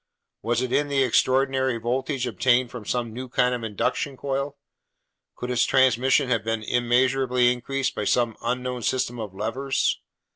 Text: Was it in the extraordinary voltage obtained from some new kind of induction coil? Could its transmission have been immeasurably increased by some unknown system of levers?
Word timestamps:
Was 0.41 0.63
it 0.63 0.73
in 0.73 0.87
the 0.87 1.03
extraordinary 1.03 1.77
voltage 1.77 2.25
obtained 2.25 2.71
from 2.71 2.85
some 2.87 3.13
new 3.13 3.29
kind 3.29 3.53
of 3.53 3.63
induction 3.63 4.17
coil? 4.17 4.57
Could 5.35 5.51
its 5.51 5.63
transmission 5.63 6.27
have 6.27 6.43
been 6.43 6.63
immeasurably 6.63 7.51
increased 7.53 7.93
by 7.93 8.05
some 8.05 8.35
unknown 8.41 8.81
system 8.81 9.19
of 9.19 9.35
levers? 9.35 9.99